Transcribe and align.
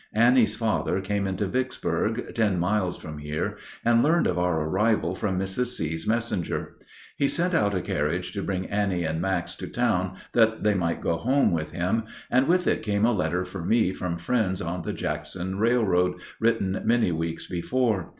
Annie's 0.15 0.55
father 0.55 0.99
came 0.99 1.27
into 1.27 1.45
Vicksburg, 1.45 2.33
ten 2.33 2.57
miles 2.59 2.97
from 2.97 3.19
here, 3.19 3.59
and 3.85 4.01
learned 4.01 4.25
of 4.25 4.39
our 4.39 4.59
arrival 4.63 5.13
from 5.13 5.37
Mrs. 5.37 5.75
C.'s 5.77 6.07
messenger. 6.07 6.75
He 7.17 7.27
sent 7.27 7.53
out 7.53 7.75
a 7.75 7.81
carriage 7.81 8.33
to 8.33 8.41
bring 8.41 8.65
Annie 8.65 9.03
and 9.03 9.21
Max 9.21 9.53
to 9.57 9.67
town 9.67 10.15
that 10.33 10.63
they 10.63 10.73
might 10.73 11.01
go 11.01 11.17
home 11.17 11.51
with 11.51 11.69
him, 11.69 12.05
and 12.31 12.47
with 12.47 12.65
it 12.65 12.81
came 12.81 13.05
a 13.05 13.11
letter 13.11 13.45
for 13.45 13.63
me 13.63 13.93
from 13.93 14.17
friends 14.17 14.59
on 14.59 14.81
the 14.81 14.91
Jackson 14.93 15.59
Railroad, 15.59 16.15
written 16.39 16.81
many 16.83 17.11
weeks 17.11 17.45
before. 17.45 18.09